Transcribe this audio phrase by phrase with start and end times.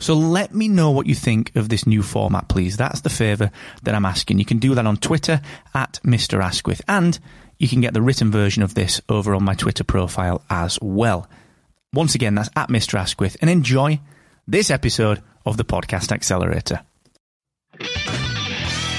[0.00, 2.76] So let me know what you think of this new format, please.
[2.76, 3.50] That's the favour
[3.82, 4.38] that I'm asking.
[4.38, 5.40] You can do that on Twitter
[5.74, 6.42] at Mr.
[6.42, 7.18] Asquith, and
[7.58, 11.28] you can get the written version of this over on my Twitter profile as well.
[11.92, 12.98] Once again, that's at Mr.
[12.98, 14.00] Asquith, and enjoy
[14.48, 16.80] this episode of the Podcast Accelerator.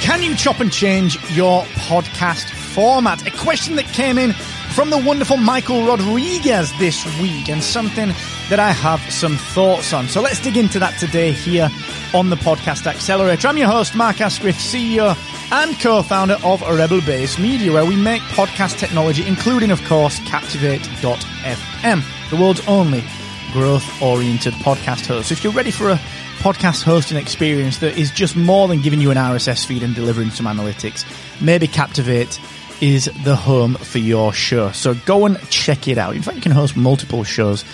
[0.00, 3.26] Can you chop and change your podcast format?
[3.26, 4.32] A question that came in
[4.74, 8.08] from the wonderful Michael Rodriguez this week, and something
[8.50, 10.08] that I have some thoughts on.
[10.08, 11.70] So let's dig into that today here
[12.12, 13.46] on the Podcast Accelerator.
[13.46, 15.16] I'm your host, Mark Asquith, CEO
[15.52, 22.30] and co-founder of Rebel Base Media, where we make podcast technology, including, of course, Captivate.fm,
[22.30, 23.04] the world's only
[23.52, 25.28] growth-oriented podcast host.
[25.28, 26.00] So if you're ready for a
[26.38, 30.30] podcast hosting experience that is just more than giving you an RSS feed and delivering
[30.30, 31.04] some analytics,
[31.40, 32.40] maybe Captivate
[32.80, 34.70] is the home for your show.
[34.72, 36.16] So go and check it out.
[36.16, 37.64] In fact, you can host multiple shows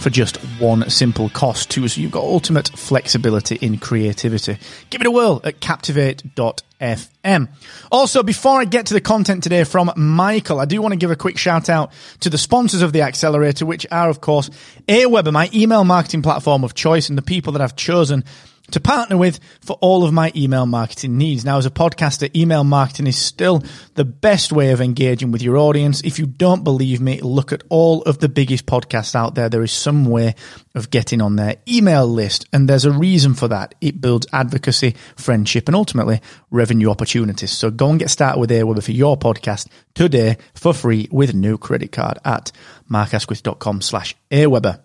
[0.00, 1.86] for just one simple cost too.
[1.88, 4.58] So you've got ultimate flexibility in creativity.
[4.90, 7.48] Give it a whirl at captivate.fm.
[7.92, 11.10] Also, before I get to the content today from Michael, I do want to give
[11.10, 14.50] a quick shout out to the sponsors of the accelerator, which are of course
[14.88, 18.24] Aweber, my email marketing platform of choice and the people that I've chosen
[18.70, 21.44] to partner with for all of my email marketing needs.
[21.44, 23.62] Now, as a podcaster, email marketing is still
[23.94, 26.00] the best way of engaging with your audience.
[26.02, 29.48] If you don't believe me, look at all of the biggest podcasts out there.
[29.48, 30.34] There is some way
[30.74, 33.74] of getting on their email list, and there's a reason for that.
[33.80, 36.20] It builds advocacy, friendship, and ultimately
[36.50, 37.52] revenue opportunities.
[37.52, 41.58] So go and get started with Aweber for your podcast today for free with no
[41.58, 42.50] credit card at
[42.90, 44.80] markasquith.com slash Aweber.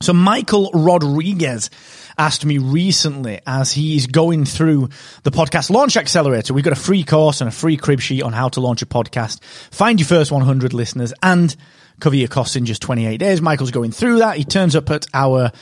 [0.00, 1.70] So Michael Rodriguez
[2.16, 4.88] asked me recently as he's going through
[5.22, 6.52] the podcast launch accelerator.
[6.52, 8.86] We've got a free course and a free crib sheet on how to launch a
[8.86, 11.54] podcast, find your first 100 listeners and
[12.00, 13.40] cover your costs in just 28 days.
[13.40, 14.36] Michael's going through that.
[14.36, 15.52] He turns up at our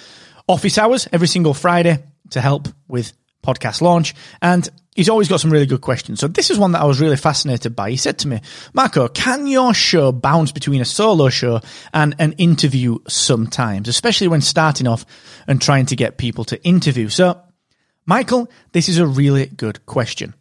[0.49, 3.13] office hours every single Friday to help with
[3.47, 4.15] podcast launch.
[4.43, 6.19] And he's always got some really good questions.
[6.19, 7.91] So this is one that I was really fascinated by.
[7.91, 8.41] He said to me,
[8.73, 11.61] Marco, can your show bounce between a solo show
[11.93, 15.05] and an interview sometimes, especially when starting off
[15.47, 17.09] and trying to get people to interview?
[17.09, 17.41] So,
[18.07, 20.35] Michael, this is a really good question.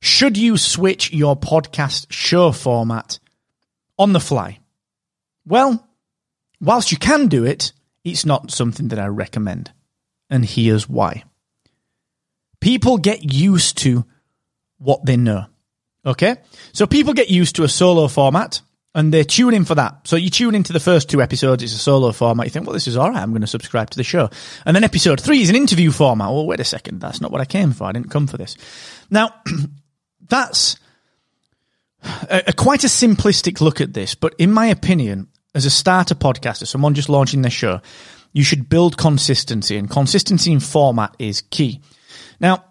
[0.00, 3.18] Should you switch your podcast show format
[3.98, 4.60] on the fly?
[5.46, 5.86] Well,
[6.60, 7.72] whilst you can do it,
[8.04, 9.72] it's not something that I recommend.
[10.30, 11.24] And here's why
[12.60, 14.04] people get used to
[14.78, 15.46] what they know.
[16.04, 16.36] Okay?
[16.72, 18.60] So people get used to a solo format
[18.94, 20.06] and they tune in for that.
[20.08, 22.46] So you tune into the first two episodes, it's a solo format.
[22.46, 23.20] You think, well, this is all right.
[23.20, 24.30] I'm going to subscribe to the show.
[24.64, 26.28] And then episode three is an interview format.
[26.28, 27.00] Well, wait a second.
[27.00, 27.84] That's not what I came for.
[27.84, 28.56] I didn't come for this.
[29.10, 29.34] Now,
[30.28, 30.78] that's
[32.30, 34.14] a, a quite a simplistic look at this.
[34.14, 37.80] But in my opinion, as a starter podcaster, someone just launching their show,
[38.32, 41.80] you should build consistency and consistency in format is key.
[42.40, 42.64] Now,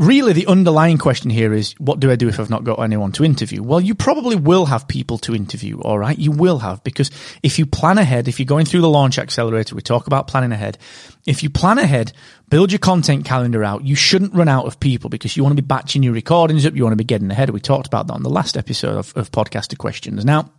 [0.00, 3.12] really the underlying question here is what do I do if I've not got anyone
[3.12, 3.62] to interview?
[3.62, 6.18] Well, you probably will have people to interview, all right?
[6.18, 7.10] You will have because
[7.42, 10.52] if you plan ahead, if you're going through the launch accelerator, we talk about planning
[10.52, 10.78] ahead.
[11.26, 12.12] If you plan ahead,
[12.48, 15.62] build your content calendar out, you shouldn't run out of people because you want to
[15.62, 17.50] be batching your recordings up, you want to be getting ahead.
[17.50, 20.24] We talked about that on the last episode of, of Podcaster Questions.
[20.24, 20.50] Now,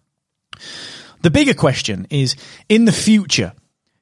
[1.24, 2.36] the bigger question is
[2.70, 3.54] in the future,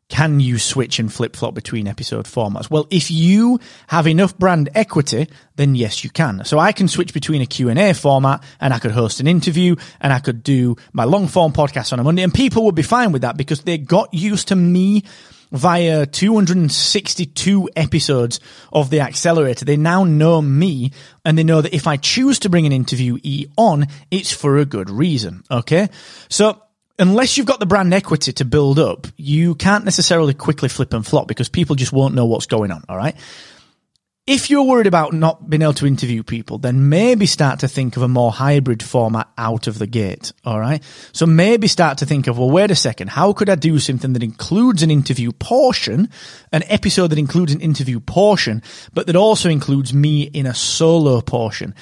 [0.09, 2.69] can you switch and flip flop between episode formats?
[2.69, 6.43] Well, if you have enough brand equity, then yes, you can.
[6.45, 10.11] So I can switch between a Q&A format and I could host an interview and
[10.11, 13.11] I could do my long form podcast on a Monday and people would be fine
[13.11, 15.03] with that because they got used to me
[15.51, 18.39] via 262 episodes
[18.73, 19.65] of the accelerator.
[19.65, 20.91] They now know me
[21.23, 24.65] and they know that if I choose to bring an interviewee on, it's for a
[24.65, 25.43] good reason.
[25.49, 25.89] Okay.
[26.29, 26.61] So
[26.99, 31.05] unless you've got the brand equity to build up, you can't necessarily quickly flip and
[31.05, 32.83] flop because people just won't know what's going on.
[32.87, 33.15] All right.
[34.29, 37.97] if you're worried about not being able to interview people, then maybe start to think
[37.97, 40.33] of a more hybrid format out of the gate.
[40.45, 40.83] All right.
[41.13, 43.07] So maybe start to think of, well, wait a second.
[43.07, 46.09] How could I do something that includes an interview portion,
[46.51, 48.61] an episode that includes an interview portion,
[48.93, 51.73] but that also includes me in a solo portion?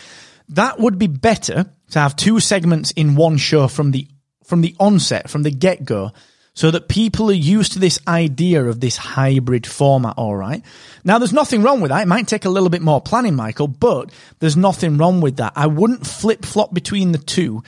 [0.47, 4.07] That would be better to have two segments in one show from the,
[4.47, 6.11] from the onset, from the get go
[6.57, 10.65] so that people are used to this idea of this hybrid format, all right?
[11.03, 12.01] Now, there's nothing wrong with that.
[12.01, 15.53] It might take a little bit more planning, Michael, but there's nothing wrong with that.
[15.55, 17.61] I wouldn't flip flop between the two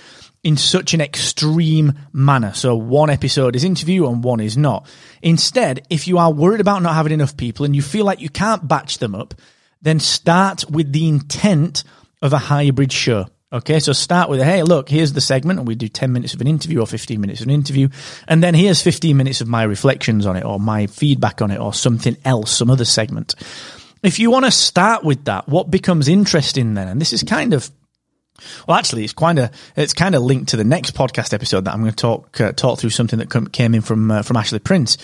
[0.44, 2.52] in such an extreme manner.
[2.56, 4.88] So one episode is interview and one is not.
[5.22, 8.30] Instead, if you are worried about not having enough people and you feel like you
[8.30, 9.36] can't batch them up,
[9.84, 11.84] then start with the intent
[12.24, 13.28] of a hybrid show.
[13.51, 16.42] Okay, so start with, hey, look, here's the segment, and we do 10 minutes of
[16.42, 17.90] an interview or 15 minutes of an interview,
[18.28, 21.60] and then here's 15 minutes of my reflections on it, or my feedback on it,
[21.60, 23.34] or something else, some other segment.
[24.04, 27.54] If you want to start with that, what becomes interesting then, and this is kind
[27.54, 27.72] of
[28.68, 31.74] well, actually, it's kind of it's kind of linked to the next podcast episode that
[31.74, 34.60] I'm going to talk uh, talk through something that came in from uh, from Ashley
[34.60, 34.98] Prince,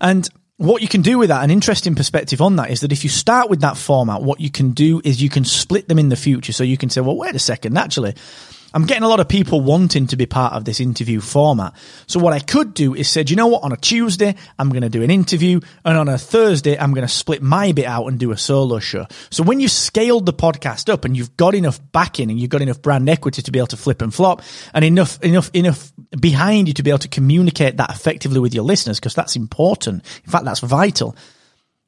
[0.00, 0.26] and
[0.58, 3.10] what you can do with that, an interesting perspective on that is that if you
[3.10, 6.16] start with that format, what you can do is you can split them in the
[6.16, 6.52] future.
[6.52, 8.14] So you can say, well, wait a second, actually,
[8.74, 11.74] I'm getting a lot of people wanting to be part of this interview format.
[12.06, 13.62] So what I could do is say, you know what?
[13.62, 15.60] On a Tuesday, I'm going to do an interview.
[15.86, 18.78] And on a Thursday, I'm going to split my bit out and do a solo
[18.78, 19.06] show.
[19.30, 22.60] So when you've scaled the podcast up and you've got enough backing and you've got
[22.60, 24.42] enough brand equity to be able to flip and flop
[24.74, 28.64] and enough, enough, enough behind you to be able to communicate that effectively with your
[28.64, 30.04] listeners, because that's important.
[30.24, 31.16] In fact, that's vital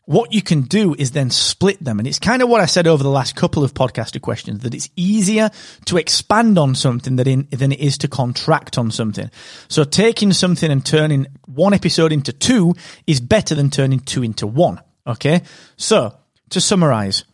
[0.07, 1.99] what you can do is then split them.
[1.99, 4.75] And it's kind of what I said over the last couple of podcaster questions, that
[4.75, 5.51] it's easier
[5.85, 9.31] to expand on something than, than it is to contract on something.
[9.69, 12.75] So taking something and turning one episode into two
[13.07, 14.81] is better than turning two into one.
[15.07, 15.43] Okay.
[15.77, 16.17] So
[16.51, 17.25] to summarize,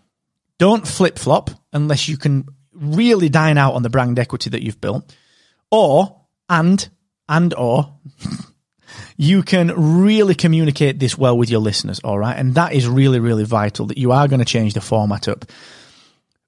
[0.58, 4.80] don't flip flop unless you can really dine out on the brand equity that you've
[4.80, 5.16] built
[5.70, 6.88] or, and,
[7.28, 7.94] and or
[9.16, 9.68] you can
[10.02, 12.36] really communicate this well with your listeners, all right?
[12.36, 15.44] And that is really, really vital that you are going to change the format up.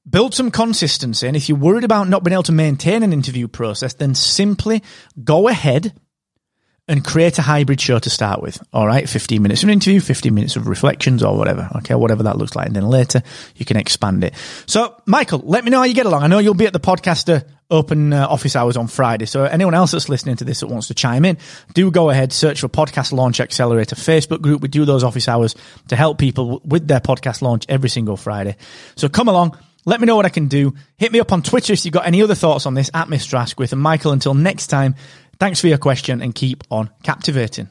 [0.09, 1.27] Build some consistency.
[1.27, 4.83] And if you're worried about not being able to maintain an interview process, then simply
[5.23, 5.93] go ahead
[6.89, 8.63] and create a hybrid show to start with.
[8.73, 9.07] All right.
[9.07, 11.69] 15 minutes of an interview, 15 minutes of reflections or whatever.
[11.77, 11.95] Okay.
[11.95, 12.67] Whatever that looks like.
[12.67, 13.23] And then later
[13.57, 14.35] you can expand it.
[14.65, 16.23] So Michael, let me know how you get along.
[16.23, 19.27] I know you'll be at the podcaster open uh, office hours on Friday.
[19.27, 21.39] So anyone else that's listening to this that wants to chime in,
[21.75, 24.63] do go ahead, search for podcast launch accelerator Facebook group.
[24.63, 25.55] We do those office hours
[25.89, 28.57] to help people with their podcast launch every single Friday.
[28.97, 29.59] So come along.
[29.85, 30.75] Let me know what I can do.
[30.99, 33.39] Hit me up on Twitter if you've got any other thoughts on this at Mr.
[33.39, 33.73] Asquith.
[33.73, 34.97] And Michael, until next time,
[35.39, 37.71] Thanks for your question and keep on captivating.